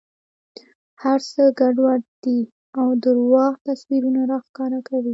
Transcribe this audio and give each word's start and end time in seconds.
هر 1.01 1.19
څه 1.31 1.43
ګډوډ 1.59 2.01
دي 2.23 2.39
او 2.79 2.87
درواغ 3.03 3.53
تصویرونه 3.67 4.21
را 4.31 4.37
ښکاره 4.47 4.79
کوي. 4.87 5.09